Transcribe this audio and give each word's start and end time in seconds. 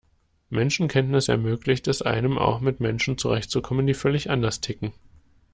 Menschenkenntnis 0.49 1.27
ermöglicht 1.29 1.87
es 1.87 2.01
einem, 2.01 2.39
auch 2.39 2.59
mit 2.59 2.79
Menschen 2.79 3.19
zurechtzukommen, 3.19 3.85
die 3.85 3.93
völlig 3.93 4.31
anders 4.31 4.59
ticken. 4.59 4.93